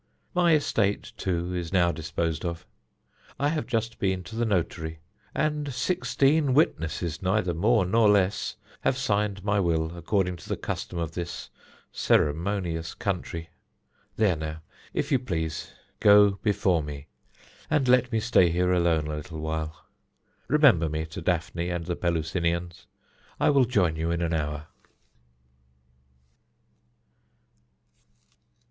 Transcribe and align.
My 0.33 0.55
estate, 0.55 1.11
too, 1.15 1.53
is 1.53 1.71
now 1.71 1.91
disposed 1.91 2.43
of. 2.43 2.65
I 3.39 3.49
have 3.49 3.67
just 3.67 3.99
been 3.99 4.23
to 4.23 4.35
the 4.35 4.47
notary, 4.47 4.97
and 5.35 5.71
sixteen 5.71 6.55
witnesses 6.55 7.21
neither 7.21 7.53
more 7.53 7.85
nor 7.85 8.09
less 8.09 8.55
have 8.79 8.97
signed 8.97 9.43
my 9.43 9.59
will 9.59 9.95
according 9.95 10.37
to 10.37 10.49
the 10.49 10.57
custom 10.57 10.97
of 10.97 11.11
this 11.11 11.51
ceremonious 11.91 12.95
country. 12.95 13.51
There, 14.15 14.35
now, 14.35 14.61
if 14.91 15.11
you 15.11 15.19
please, 15.19 15.71
go 15.99 16.31
before 16.41 16.81
me, 16.81 17.05
and 17.69 17.87
let 17.87 18.11
me 18.11 18.19
stay 18.19 18.49
here 18.49 18.71
alone 18.71 19.05
a 19.05 19.17
little 19.17 19.39
while. 19.39 19.85
Remember 20.47 20.89
me 20.89 21.05
to 21.05 21.21
Daphne 21.21 21.69
and 21.69 21.85
the 21.85 21.95
Pelusinians. 21.95 22.87
I 23.39 23.51
will 23.51 23.65
join 23.65 23.97
you 23.97 24.09
in 24.09 24.23
an 24.23 24.33
hour." 24.33 24.65